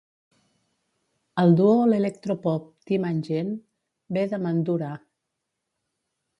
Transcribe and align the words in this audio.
El 1.43 1.53
duo 1.59 1.75
l'electropop 1.91 2.65
Tim 2.91 3.07
and 3.11 3.29
Jean 3.29 3.55
ve 4.19 4.27
de 4.35 4.43
Mandurah. 4.49 4.95